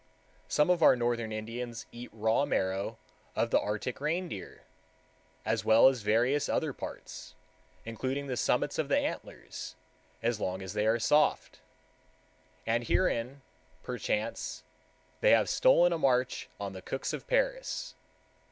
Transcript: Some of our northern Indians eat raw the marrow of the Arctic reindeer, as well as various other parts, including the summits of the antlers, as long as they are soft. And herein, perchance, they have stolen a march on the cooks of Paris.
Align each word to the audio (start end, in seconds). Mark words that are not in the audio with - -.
Some 0.47 0.71
of 0.71 0.81
our 0.81 0.95
northern 0.95 1.31
Indians 1.31 1.85
eat 1.91 2.09
raw 2.11 2.39
the 2.41 2.47
marrow 2.47 2.97
of 3.35 3.51
the 3.51 3.59
Arctic 3.59 4.01
reindeer, 4.01 4.63
as 5.45 5.63
well 5.63 5.89
as 5.89 6.01
various 6.01 6.49
other 6.49 6.73
parts, 6.73 7.35
including 7.85 8.25
the 8.25 8.35
summits 8.35 8.79
of 8.79 8.87
the 8.89 8.97
antlers, 8.97 9.75
as 10.23 10.39
long 10.39 10.63
as 10.63 10.73
they 10.73 10.87
are 10.87 10.97
soft. 10.97 11.59
And 12.65 12.83
herein, 12.85 13.41
perchance, 13.83 14.63
they 15.19 15.33
have 15.33 15.47
stolen 15.47 15.93
a 15.93 15.99
march 15.99 16.49
on 16.59 16.73
the 16.73 16.81
cooks 16.81 17.13
of 17.13 17.27
Paris. 17.27 17.93